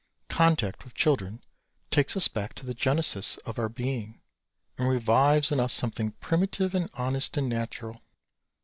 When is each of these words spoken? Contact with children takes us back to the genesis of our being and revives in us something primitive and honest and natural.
Contact 0.29 0.83
with 0.83 0.95
children 0.95 1.43
takes 1.91 2.17
us 2.17 2.27
back 2.27 2.55
to 2.55 2.65
the 2.65 2.73
genesis 2.73 3.37
of 3.45 3.59
our 3.59 3.69
being 3.69 4.19
and 4.79 4.89
revives 4.89 5.51
in 5.51 5.59
us 5.59 5.73
something 5.73 6.13
primitive 6.13 6.73
and 6.73 6.89
honest 6.95 7.37
and 7.37 7.47
natural. 7.47 8.01